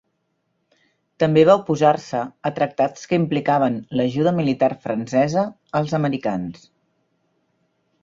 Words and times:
També 1.23 1.43
va 1.49 1.55
oposar-se 1.59 2.21
a 2.51 2.53
tractats 2.61 3.05
que 3.11 3.21
implicaven 3.21 3.79
l'ajuda 4.01 4.35
militar 4.41 4.73
francesa 4.89 5.47
als 5.83 5.97
americans. 6.03 6.69